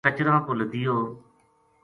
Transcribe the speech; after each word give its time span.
کچراں 0.05 0.39
پو 0.45 0.51
لدیو 0.59 0.95